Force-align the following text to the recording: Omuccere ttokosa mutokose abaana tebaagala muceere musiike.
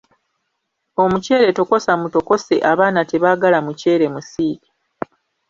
Omuccere 1.03 1.45
ttokosa 1.51 1.93
mutokose 2.01 2.55
abaana 2.71 3.01
tebaagala 3.09 3.57
muceere 3.65 4.05
musiike. 4.15 4.69